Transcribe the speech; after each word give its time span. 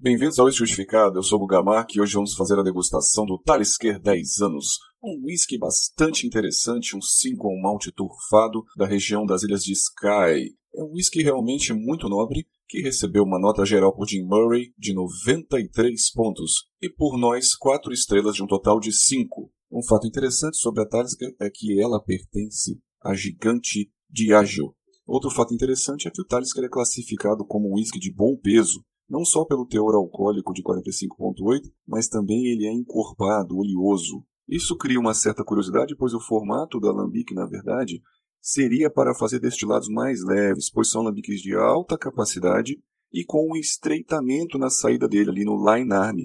Bem-vindos 0.00 0.38
ao 0.38 0.48
Justificado, 0.48 1.18
eu 1.18 1.24
sou 1.24 1.42
o 1.42 1.46
Gamark 1.46 1.92
e 1.92 2.00
hoje 2.00 2.14
vamos 2.14 2.34
fazer 2.34 2.56
a 2.56 2.62
degustação 2.62 3.26
do 3.26 3.36
Talisker 3.36 3.98
10 3.98 4.42
anos, 4.42 4.78
um 5.02 5.24
whisky 5.24 5.58
bastante 5.58 6.24
interessante, 6.24 6.96
um 6.96 7.02
single 7.02 7.60
malt 7.60 7.84
turfado 7.96 8.62
da 8.76 8.86
região 8.86 9.26
das 9.26 9.42
Ilhas 9.42 9.64
de 9.64 9.72
Skye. 9.72 10.54
É 10.72 10.84
um 10.84 10.92
whisky 10.92 11.20
realmente 11.20 11.72
muito 11.72 12.08
nobre, 12.08 12.46
que 12.68 12.80
recebeu 12.80 13.24
uma 13.24 13.40
nota 13.40 13.66
geral 13.66 13.92
por 13.92 14.08
Jim 14.08 14.22
Murray 14.22 14.72
de 14.78 14.94
93 14.94 16.12
pontos 16.12 16.68
e 16.80 16.88
por 16.88 17.18
nós 17.18 17.56
4 17.56 17.92
estrelas 17.92 18.36
de 18.36 18.42
um 18.44 18.46
total 18.46 18.78
de 18.78 18.92
5. 18.92 19.50
Um 19.68 19.82
fato 19.82 20.06
interessante 20.06 20.58
sobre 20.58 20.80
a 20.80 20.86
Talisker 20.86 21.34
é 21.40 21.50
que 21.52 21.82
ela 21.82 22.00
pertence 22.00 22.80
à 23.02 23.16
gigante 23.16 23.90
Diageo. 24.08 24.76
Outro 25.04 25.28
fato 25.28 25.52
interessante 25.52 26.06
é 26.06 26.10
que 26.12 26.22
o 26.22 26.24
Talisker 26.24 26.62
é 26.62 26.68
classificado 26.68 27.44
como 27.44 27.68
um 27.68 27.74
whisky 27.74 27.98
de 27.98 28.14
bom 28.14 28.36
peso, 28.36 28.84
não 29.08 29.24
só 29.24 29.44
pelo 29.44 29.66
teor 29.66 29.94
alcoólico 29.94 30.52
de 30.52 30.62
45,8, 30.62 31.62
mas 31.86 32.08
também 32.08 32.46
ele 32.46 32.66
é 32.66 32.72
encorpado, 32.72 33.56
oleoso. 33.56 34.22
Isso 34.46 34.76
cria 34.76 35.00
uma 35.00 35.14
certa 35.14 35.44
curiosidade, 35.44 35.96
pois 35.96 36.14
o 36.14 36.20
formato 36.20 36.78
do 36.78 36.88
alambique, 36.88 37.34
na 37.34 37.46
verdade, 37.46 38.02
seria 38.40 38.90
para 38.90 39.14
fazer 39.14 39.38
destilados 39.38 39.88
mais 39.88 40.22
leves, 40.24 40.70
pois 40.70 40.90
são 40.90 41.02
alambiques 41.02 41.40
de 41.40 41.54
alta 41.54 41.96
capacidade 41.96 42.78
e 43.12 43.24
com 43.24 43.50
um 43.50 43.56
estreitamento 43.56 44.58
na 44.58 44.70
saída 44.70 45.08
dele 45.08 45.30
ali 45.30 45.44
no 45.44 45.56
line 45.56 45.92
arm. 45.92 46.18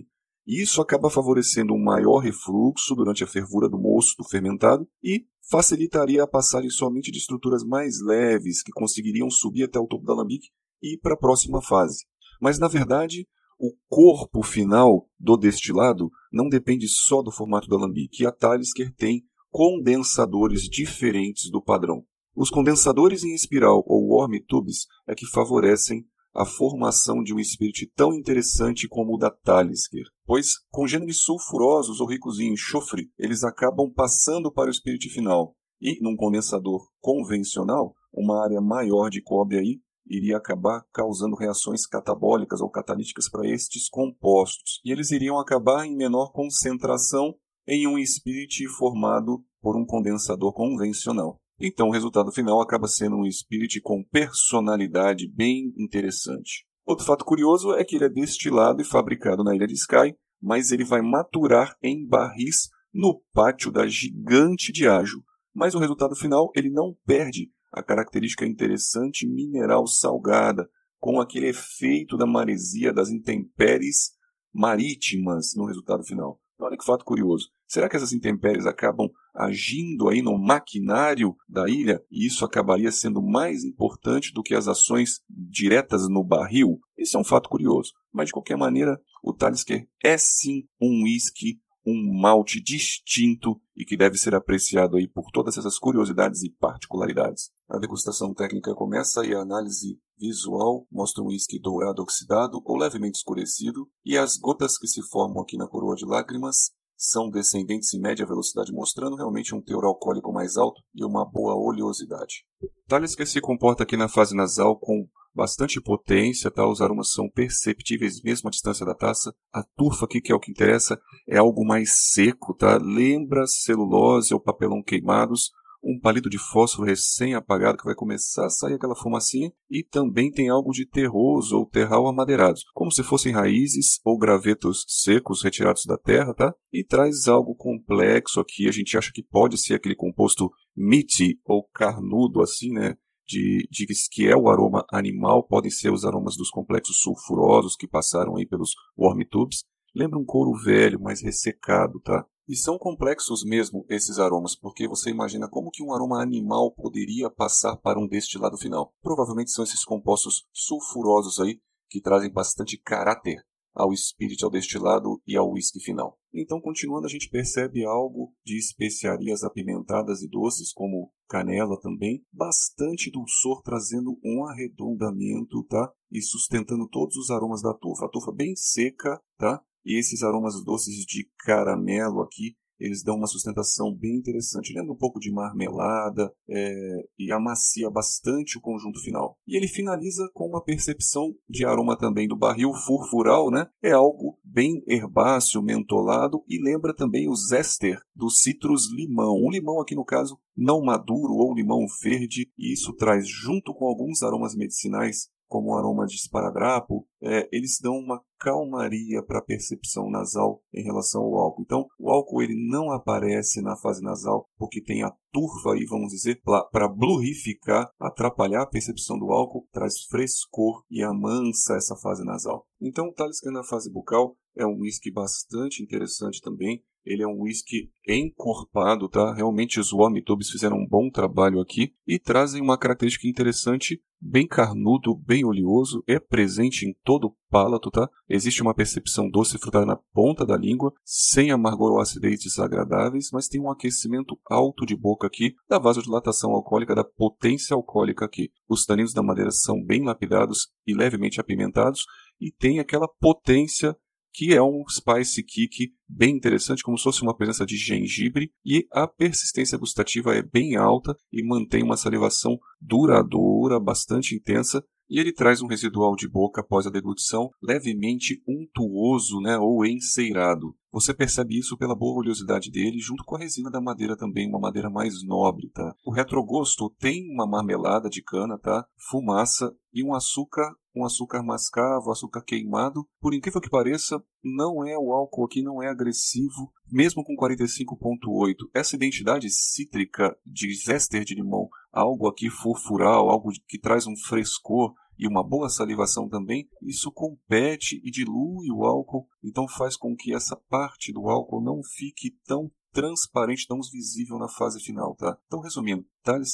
Isso 0.46 0.82
acaba 0.82 1.10
favorecendo 1.10 1.74
um 1.74 1.82
maior 1.82 2.18
refluxo 2.18 2.96
durante 2.96 3.24
a 3.24 3.28
fervura 3.28 3.70
do 3.70 3.80
moço 3.80 4.16
do 4.18 4.28
fermentado 4.28 4.86
e 5.02 5.26
facilitaria 5.50 6.24
a 6.24 6.28
passagem 6.28 6.70
somente 6.70 7.12
de 7.12 7.18
estruturas 7.18 7.64
mais 7.64 8.02
leves 8.02 8.62
que 8.62 8.72
conseguiriam 8.72 9.30
subir 9.30 9.64
até 9.64 9.80
o 9.80 9.88
topo 9.88 10.06
do 10.06 10.12
alambique 10.12 10.50
e 10.82 10.96
ir 10.96 10.98
para 11.00 11.14
a 11.14 11.18
próxima 11.18 11.62
fase. 11.62 12.06
Mas, 12.44 12.60
na 12.60 12.68
verdade, 12.68 13.26
o 13.58 13.72
corpo 13.88 14.44
final 14.44 15.08
do 15.18 15.38
destilado 15.38 16.12
não 16.30 16.50
depende 16.50 16.90
só 16.90 17.22
do 17.22 17.32
formato 17.32 17.70
do 17.70 17.76
alambique. 17.78 18.26
A 18.26 18.34
Talisker 18.34 18.94
tem 18.98 19.24
condensadores 19.50 20.64
diferentes 20.64 21.50
do 21.50 21.64
padrão. 21.64 22.04
Os 22.36 22.50
condensadores 22.50 23.24
em 23.24 23.34
espiral 23.34 23.82
ou 23.88 24.10
worm 24.10 24.34
tubes 24.46 24.88
é 25.08 25.16
que 25.16 25.26
favorecem 25.26 26.06
a 26.34 26.46
formação 26.46 27.24
de 27.24 27.34
um 27.34 27.40
espírito 27.40 27.90
tão 27.96 28.14
interessante 28.14 28.90
como 28.90 29.16
o 29.16 29.18
da 29.18 29.32
Talisker, 29.32 30.04
pois 30.26 30.56
congêneres 30.70 31.22
sulfurosos 31.22 32.02
ou 32.02 32.08
ricos 32.10 32.42
em 32.42 32.52
enxofre, 32.52 33.10
eles 33.18 33.46
acabam 33.46 33.90
passando 33.90 34.52
para 34.52 34.68
o 34.68 34.72
espírito 34.72 35.10
final. 35.14 35.56
E 35.80 35.98
num 36.02 36.18
condensador 36.18 36.90
convencional, 37.00 37.94
uma 38.12 38.44
área 38.44 38.60
maior 38.60 39.10
de 39.10 39.22
cobre 39.22 39.60
aí 39.60 39.80
iria 40.06 40.38
acabar 40.38 40.86
causando 40.94 41.36
reações 41.36 41.86
catabólicas 41.86 42.62
ou 42.62 42.70
catalíticas 42.70 43.30
para 43.30 43.48
estes 43.48 43.90
compostos. 43.90 44.82
E 44.84 44.92
eles 44.92 45.12
iriam 45.12 45.40
acabar 45.40 45.86
em 45.86 45.96
menor 45.96 46.32
concentração 46.32 47.36
em 47.68 47.88
um 47.88 47.98
spirit 48.06 48.68
formado 48.68 49.44
por 49.62 49.78
um 49.78 49.86
condensador 49.86 50.54
convencional. 50.54 51.40
Então, 51.60 51.88
o 51.88 51.92
resultado 51.92 52.32
final 52.32 52.60
acaba 52.62 52.88
sendo 52.88 53.16
um 53.16 53.32
spirit 53.32 53.80
com 53.82 54.04
personalidade 54.04 55.28
bem 55.28 55.74
interessante. 55.78 56.66
Outro 56.86 57.06
fato 57.06 57.24
curioso 57.24 57.74
é 57.74 57.86
que 57.86 57.96
ele 57.96 58.06
é 58.06 58.10
destilado 58.10 58.82
e 58.82 58.86
fabricado 58.86 59.44
na 59.44 59.56
ilha 59.56 59.68
de 59.68 59.74
Skye, 59.74 60.16
mas 60.42 60.72
ele 60.72 60.84
vai 60.84 61.02
maturar 61.02 61.78
em 61.82 62.06
barris 62.06 62.70
no 62.94 63.22
pátio 63.34 63.72
da 63.72 63.88
gigante 63.88 64.74
de 64.74 64.88
Ágio. 64.88 65.24
Mas 65.56 65.74
o 65.74 65.80
resultado 65.80 66.16
final 66.16 66.52
ele 66.56 66.70
não 66.70 66.96
perde 67.06 67.50
a 67.74 67.82
característica 67.82 68.46
interessante 68.46 69.28
mineral 69.28 69.88
salgada, 69.88 70.70
com 71.00 71.20
aquele 71.20 71.48
efeito 71.48 72.16
da 72.16 72.26
maresia 72.26 72.94
das 72.94 73.10
intempéries 73.10 74.12
marítimas 74.54 75.54
no 75.56 75.66
resultado 75.66 76.04
final. 76.04 76.40
Olha 76.60 76.78
que 76.78 76.86
fato 76.86 77.04
curioso. 77.04 77.50
Será 77.68 77.90
que 77.90 77.96
essas 77.96 78.14
intempéries 78.14 78.66
acabam 78.66 79.10
agindo 79.36 80.08
aí 80.08 80.22
no 80.22 80.38
maquinário 80.38 81.36
da 81.50 81.68
ilha 81.68 82.02
e 82.10 82.28
isso 82.28 82.46
acabaria 82.46 82.92
sendo 82.92 83.22
mais 83.22 83.64
importante 83.64 84.32
do 84.32 84.44
que 84.44 84.54
as 84.54 84.68
ações 84.68 85.22
diretas 85.28 86.08
no 86.08 86.24
barril? 86.24 86.80
Isso 86.98 87.18
é 87.18 87.20
um 87.20 87.24
fato 87.24 87.50
curioso. 87.50 87.92
Mas 88.14 88.28
de 88.28 88.34
qualquer 88.34 88.56
maneira, 88.56 88.98
o 89.24 89.34
Talisker 89.34 89.88
é 90.04 90.18
sim 90.18 90.64
um 90.80 91.04
whisky 91.04 91.60
um 91.86 92.20
malte 92.22 92.62
distinto 92.62 93.60
e 93.76 93.84
que 93.84 93.98
deve 93.98 94.18
ser 94.18 94.36
apreciado 94.36 94.98
aí 94.98 95.08
por 95.08 95.32
todas 95.32 95.58
essas 95.58 95.78
curiosidades 95.78 96.44
e 96.44 96.50
particularidades. 96.50 97.52
A 97.70 97.78
degustação 97.78 98.34
técnica 98.34 98.74
começa 98.74 99.26
e 99.26 99.34
a 99.34 99.42
análise 99.42 100.00
visual 100.18 100.88
mostra 100.92 101.24
um 101.24 101.28
uísque 101.28 101.60
dourado 101.60 102.02
oxidado 102.02 102.62
ou 102.64 102.78
levemente 102.78 103.18
escurecido 103.18 103.90
e 104.06 104.18
as 104.18 104.38
gotas 104.38 104.78
que 104.78 104.88
se 104.88 105.02
formam 105.02 105.42
aqui 105.42 105.58
na 105.58 105.68
coroa 105.68 105.96
de 105.96 106.06
lágrimas 106.06 106.72
são 106.96 107.30
descendentes 107.30 107.94
em 107.94 108.00
média 108.00 108.26
velocidade, 108.26 108.72
mostrando 108.72 109.18
realmente 109.18 109.54
um 109.54 109.62
teor 109.62 109.84
alcoólico 109.84 110.32
mais 110.32 110.56
alto 110.56 110.82
e 110.96 111.04
uma 111.04 111.26
boa 111.26 111.56
oleosidade. 111.56 112.46
Talhes 112.88 113.16
que 113.16 113.26
se 113.26 113.42
comporta 113.42 113.84
aqui 113.84 113.98
na 113.98 114.08
fase 114.08 114.36
nasal 114.36 114.78
com 114.80 115.06
bastante 115.34 115.82
potência, 115.82 116.52
tá? 116.52 116.68
Os 116.68 116.82
aromas 116.82 117.12
são 117.12 117.30
perceptíveis 117.30 118.22
mesmo 118.22 118.48
à 118.48 118.52
distância 118.52 118.86
da 118.86 118.94
taça. 118.94 119.34
A 119.52 119.64
turfa 119.76 120.06
aqui, 120.06 120.22
que 120.22 120.32
é 120.32 120.36
o 120.36 120.40
que 120.40 120.52
interessa, 120.52 121.00
é 121.28 121.38
algo 121.38 121.66
mais 121.66 122.12
seco, 122.12 122.54
tá? 122.54 122.78
Lembra 122.78 123.48
celulose 123.48 124.34
ou 124.34 124.40
papelão 124.40 124.84
queimados, 124.84 125.52
um 125.84 126.00
palito 126.00 126.30
de 126.30 126.38
fósforo 126.38 126.88
recém-apagado 126.88 127.78
que 127.78 127.84
vai 127.84 127.94
começar 127.94 128.46
a 128.46 128.50
sair 128.50 128.76
aquela 128.76 128.96
fumacinha 128.96 129.52
e 129.70 129.84
também 129.84 130.32
tem 130.32 130.48
algo 130.48 130.72
de 130.72 130.88
terroso 130.88 131.58
ou 131.58 131.66
terral 131.66 132.08
amadeirados, 132.08 132.64
como 132.74 132.92
se 132.92 133.04
fossem 133.04 133.34
raízes 133.34 134.00
ou 134.06 134.18
gravetos 134.18 134.86
secos 134.88 135.44
retirados 135.44 135.84
da 135.86 135.98
terra, 135.98 136.34
tá? 136.34 136.56
E 136.72 136.86
traz 136.86 137.28
algo 137.28 137.54
complexo 137.54 138.40
aqui, 138.40 138.68
a 138.68 138.72
gente 138.72 138.98
acha 138.98 139.12
que 139.14 139.22
pode 139.22 139.58
ser 139.58 139.74
aquele 139.74 139.96
composto 139.96 140.50
meaty 140.76 141.38
ou 141.44 141.68
carnudo 141.74 142.42
assim, 142.42 142.72
né? 142.72 142.96
De, 143.26 143.68
de 143.70 143.86
que 144.12 144.28
é 144.28 144.36
o 144.36 144.50
aroma 144.50 144.86
animal, 144.92 145.44
podem 145.44 145.72
ser 145.72 145.92
os 145.92 146.06
aromas 146.06 146.36
dos 146.36 146.50
complexos 146.50 146.98
sulfurosos 147.00 147.76
que 147.76 147.88
passaram 147.88 148.36
aí 148.36 148.46
pelos 148.46 148.72
worm 148.98 149.24
tubes. 149.30 149.64
Lembra 149.96 150.20
um 150.20 150.26
couro 150.26 150.54
velho, 150.58 151.00
mais 151.00 151.22
ressecado, 151.22 152.00
tá? 152.00 152.26
E 152.48 152.58
são 152.58 152.78
complexos 152.78 153.44
mesmo 153.46 153.86
esses 153.90 154.20
aromas, 154.20 154.56
porque 154.56 154.88
você 154.88 155.10
imagina 155.10 155.48
como 155.50 155.72
que 155.72 155.82
um 155.82 155.94
aroma 155.94 156.22
animal 156.22 156.74
poderia 156.74 157.30
passar 157.30 157.78
para 157.78 158.00
um 158.00 158.08
destilado 158.08 158.58
final. 158.58 158.94
Provavelmente 159.02 159.52
são 159.52 159.64
esses 159.64 159.86
compostos 159.86 160.46
sulfurosos 160.52 161.40
aí 161.40 161.60
que 161.90 162.02
trazem 162.02 162.32
bastante 162.32 162.78
caráter 162.78 163.38
ao 163.74 163.92
espírito, 163.92 164.46
ao 164.46 164.52
destilado 164.52 165.22
e 165.26 165.36
ao 165.36 165.52
whisky 165.52 165.80
final. 165.80 166.18
Então, 166.34 166.60
continuando, 166.62 167.06
a 167.06 167.10
gente 167.10 167.30
percebe 167.30 167.86
algo 167.86 168.34
de 168.46 168.58
especiarias 168.58 169.44
apimentadas 169.44 170.22
e 170.22 170.30
doces, 170.30 170.72
como 170.74 171.12
canela 171.28 171.80
também, 171.80 172.24
bastante 172.32 173.12
dulçor, 173.12 173.62
trazendo 173.64 174.18
um 174.24 174.46
arredondamento, 174.46 175.64
tá? 175.70 175.92
E 176.12 176.22
sustentando 176.22 176.88
todos 176.88 177.16
os 177.18 177.30
aromas 177.30 177.62
da 177.62 177.74
tufa. 177.74 178.06
A 178.06 178.10
tufa 178.10 178.32
bem 178.32 178.56
seca, 178.56 179.20
tá? 179.38 179.62
E 179.86 180.00
esses 180.00 180.24
aromas 180.24 180.64
doces 180.64 181.06
de 181.06 181.30
caramelo 181.46 182.22
aqui 182.22 182.56
eles 182.84 183.02
dão 183.02 183.16
uma 183.16 183.28
sustentação 183.28 183.96
bem 183.96 184.18
interessante. 184.18 184.74
Lembra 184.74 184.92
um 184.92 184.98
pouco 184.98 185.20
de 185.20 185.32
marmelada 185.32 186.34
é, 186.50 187.06
e 187.18 187.32
amacia 187.32 187.90
bastante 187.90 188.58
o 188.58 188.62
conjunto 188.62 189.00
final. 189.00 189.38
E 189.48 189.56
ele 189.56 189.70
finaliza 189.70 190.30
com 190.34 190.48
uma 190.48 190.62
percepção 190.62 191.34
de 191.50 191.66
aroma 191.66 191.98
também 191.98 192.28
do 192.28 192.36
barril 192.36 192.74
furfural, 192.74 193.50
né? 193.50 193.68
É 193.82 193.92
algo 193.92 194.38
bem 194.44 194.84
herbáceo, 194.86 195.62
mentolado 195.62 196.44
e 196.48 196.62
lembra 196.62 196.94
também 196.94 197.30
o 197.30 197.36
zester 197.36 198.02
do 198.14 198.30
citrus 198.30 198.92
limão. 198.92 199.36
O 199.36 199.50
limão 199.50 199.80
aqui 199.80 199.96
no 199.96 200.04
caso 200.04 200.38
não 200.56 200.84
maduro 200.84 201.34
ou 201.34 201.56
limão 201.56 201.86
verde, 202.02 202.52
e 202.58 202.74
isso 202.74 202.94
traz 202.94 203.28
junto 203.28 203.74
com 203.74 203.86
alguns 203.86 204.22
aromas 204.22 204.56
medicinais 204.56 205.30
como 205.54 205.70
o 205.70 205.78
aroma 205.78 206.08
de 206.08 206.16
esparadrapo, 206.16 207.06
é, 207.22 207.48
eles 207.52 207.78
dão 207.80 207.94
uma 207.94 208.20
calmaria 208.40 209.22
para 209.24 209.38
a 209.38 209.44
percepção 209.44 210.10
nasal 210.10 210.64
em 210.74 210.84
relação 210.84 211.22
ao 211.22 211.36
álcool. 211.36 211.62
Então, 211.62 211.86
o 212.00 212.10
álcool 212.10 212.42
ele 212.42 212.56
não 212.72 212.90
aparece 212.90 213.62
na 213.62 213.78
fase 213.78 214.02
nasal 214.02 214.50
porque 214.58 214.82
tem 214.82 215.04
a 215.04 215.14
turva 215.32 215.76
aí, 215.76 215.86
vamos 215.86 216.12
dizer, 216.12 216.42
para 216.72 216.88
blurificar, 216.88 217.88
atrapalhar 218.00 218.64
a 218.64 218.68
percepção 218.68 219.20
do 219.20 219.32
álcool, 219.32 219.68
traz 219.72 219.94
frescor 220.10 220.84
e 220.90 221.04
amansa 221.04 221.76
essa 221.76 221.96
fase 221.98 222.26
nasal. 222.26 222.66
Então, 222.82 223.10
o 223.10 223.14
Talisker 223.14 223.52
na 223.52 223.64
fase 223.64 223.94
bucal 223.94 224.36
é 224.56 224.66
um 224.66 224.80
whisky 224.80 225.12
bastante 225.12 225.82
interessante 225.82 226.42
também. 226.42 226.84
Ele 227.06 227.22
é 227.22 227.28
um 227.28 227.42
whisky 227.42 227.92
encorpado, 228.08 229.10
tá? 229.10 229.34
Realmente 229.34 229.78
os 229.78 229.92
Wormitubes 229.92 230.50
fizeram 230.50 230.78
um 230.78 230.88
bom 230.88 231.10
trabalho 231.10 231.60
aqui 231.60 231.94
e 232.08 232.18
trazem 232.18 232.62
uma 232.62 232.78
característica 232.78 233.28
interessante, 233.28 234.02
bem 234.22 234.48
carnudo, 234.48 235.14
bem 235.14 235.44
oleoso, 235.44 236.02
é 236.08 236.18
presente 236.18 236.86
em 236.86 236.96
todo 237.04 237.28
o 237.28 237.36
palato, 237.50 237.92
tá? 237.92 238.10
Existe 238.30 238.62
uma 238.62 238.74
percepção 238.74 239.30
doce 239.30 239.58
frutada 239.58 239.86
na 239.86 239.98
ponta 240.14 240.46
da 240.46 240.56
língua, 240.56 240.94
sem 241.04 241.52
amargor 241.52 241.92
ou 241.92 242.00
acidez 242.00 242.40
desagradáveis, 242.42 243.32
mas 243.34 243.50
tem 243.50 243.60
um 243.60 243.70
aquecimento 243.70 244.40
alto 244.50 244.86
de 244.86 244.96
boca 244.96 245.28
aqui, 245.28 245.54
da 245.68 245.78
vasodilatação 245.78 246.52
alcoólica, 246.52 246.96
da 246.96 247.04
potência 247.04 247.76
alcoólica 247.76 248.24
aqui. 248.24 248.50
Os 248.70 248.86
taninos 248.86 249.14
da 249.14 249.22
madeira 249.22 249.52
são 249.52 249.84
bem 249.84 250.06
lapidados 250.06 250.70
e 250.88 250.94
levemente 250.94 251.42
apimentados, 251.42 252.06
e 252.40 252.50
tem 252.50 252.80
aquela 252.80 253.10
potência 253.20 253.94
que 254.34 254.54
é 254.54 254.62
um 254.62 254.84
spice 254.90 255.44
kick 255.44 255.94
bem 256.10 256.36
interessante, 256.36 256.84
como 256.84 256.98
se 256.98 257.04
fosse 257.04 257.22
uma 257.22 257.36
presença 257.36 257.66
de 257.66 257.78
gengibre, 257.78 258.52
e 258.66 258.88
a 258.92 259.08
persistência 259.08 259.78
gustativa 259.78 260.36
é 260.36 260.42
bem 260.42 260.76
alta 260.76 261.16
e 261.32 261.46
mantém 261.46 261.84
uma 261.84 261.96
salivação 261.96 262.58
duradoura, 262.82 263.80
bastante 263.80 264.36
intensa, 264.36 264.84
e 265.10 265.20
ele 265.20 265.32
traz 265.32 265.62
um 265.62 265.68
residual 265.68 266.16
de 266.16 266.28
boca 266.28 266.62
após 266.62 266.88
a 266.88 266.90
deglutição 266.90 267.52
levemente 267.62 268.42
untuoso 268.48 269.40
né, 269.42 269.58
ou 269.58 269.86
enceirado. 269.86 270.76
Você 270.92 271.14
percebe 271.14 271.58
isso 271.58 271.78
pela 271.78 271.96
boa 271.96 272.20
oleosidade 272.20 272.72
dele, 272.72 273.00
junto 273.00 273.24
com 273.24 273.36
a 273.36 273.40
resina 273.40 273.70
da 273.70 273.82
madeira 273.82 274.16
também, 274.16 274.48
uma 274.48 274.60
madeira 274.60 274.90
mais 274.90 275.24
nobre, 275.24 275.70
tá? 275.72 275.96
O 276.06 276.12
retrogosto 276.12 276.90
tem 277.00 277.32
uma 277.32 277.48
marmelada 277.48 278.10
de 278.10 278.22
cana, 278.22 278.58
tá? 278.58 278.86
Fumaça 279.10 279.72
e 279.92 280.04
um 280.04 280.14
açúcar, 280.14 280.72
um 280.96 281.06
açúcar 281.06 281.44
mascavo, 281.44 282.12
açúcar 282.12 282.42
queimado. 282.44 283.08
Por 283.20 283.34
incrível 283.34 283.62
que 283.62 283.70
pareça, 283.70 284.24
não 284.44 284.86
é 284.86 284.98
o 284.98 285.12
álcool 285.12 285.46
aqui, 285.46 285.62
não 285.62 285.82
é 285.82 285.88
agressivo, 285.88 286.72
mesmo 286.92 287.24
com 287.24 287.36
45.8. 287.36 288.56
Essa 288.74 288.96
identidade 288.96 289.50
cítrica 289.50 290.38
de 290.46 290.74
zester 290.76 291.24
de 291.24 291.36
limão, 291.36 291.70
algo 291.92 292.28
aqui 292.28 292.50
furfural, 292.50 293.30
algo 293.30 293.52
que 293.68 293.80
traz 293.80 294.06
um 294.08 294.16
frescor, 294.16 294.94
e 295.18 295.28
uma 295.28 295.44
boa 295.44 295.70
salivação 295.70 296.28
também, 296.28 296.68
isso 296.82 297.12
compete 297.12 298.02
e 298.04 298.10
dilui 298.10 298.72
o 298.72 298.84
álcool, 298.84 299.28
então 299.44 299.68
faz 299.68 299.96
com 299.96 300.16
que 300.16 300.34
essa 300.34 300.56
parte 300.70 301.14
do 301.14 301.30
álcool 301.30 301.62
não 301.62 301.82
fique 301.84 302.32
tão 302.46 302.72
transparente, 302.94 303.68
tão 303.68 303.80
visível 303.92 304.38
na 304.38 304.48
fase 304.48 304.80
final, 304.80 305.16
tá? 305.16 305.38
Então, 305.48 305.60
resumindo, 305.60 306.06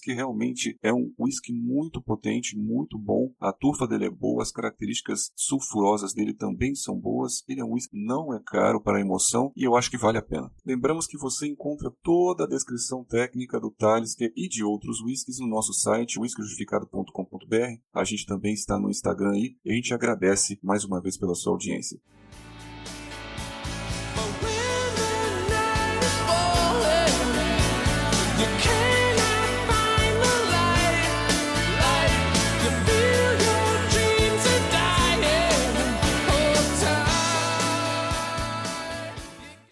que 0.02 0.14
realmente 0.14 0.76
é 0.82 0.92
um 0.92 1.14
whisky 1.20 1.54
muito 1.54 2.02
potente, 2.02 2.58
muito 2.58 2.98
bom. 2.98 3.32
A 3.40 3.54
turfa 3.54 3.88
dele 3.88 4.06
é 4.06 4.10
boa, 4.10 4.42
as 4.42 4.52
características 4.52 5.32
sulfurosas 5.36 6.14
dele 6.14 6.34
também 6.34 6.74
são 6.74 7.00
boas. 7.00 7.44
Ele 7.48 7.62
é 7.62 7.64
um 7.64 7.74
whisky 7.74 7.96
não 8.04 8.34
é 8.34 8.42
caro 8.44 8.82
para 8.82 8.98
a 8.98 9.02
emoção 9.02 9.52
e 9.56 9.64
eu 9.64 9.76
acho 9.76 9.92
que 9.92 9.98
vale 9.98 10.18
a 10.18 10.24
pena. 10.24 10.52
Lembramos 10.66 11.06
que 11.06 11.18
você 11.18 11.48
encontra 11.48 11.92
toda 12.02 12.46
a 12.46 12.48
descrição 12.48 13.04
técnica 13.04 13.60
do 13.60 13.70
Talisker 13.70 14.34
e 14.36 14.48
de 14.48 14.64
outros 14.64 15.02
whiskies 15.02 15.40
no 15.40 15.48
nosso 15.48 15.74
site 15.74 16.20
whiskyjustificado.com.br. 16.20 17.82
A 17.94 18.04
gente 18.04 18.26
também 18.26 18.54
está 18.54 18.80
no 18.80 18.90
Instagram 18.90 19.34
aí 19.34 19.56
e 19.64 19.72
a 19.72 19.76
gente 19.76 19.94
agradece 19.94 20.60
mais 20.64 20.84
uma 20.84 21.02
vez 21.02 21.18
pela 21.18 21.36
sua 21.36 21.54
audiência. 21.54 22.00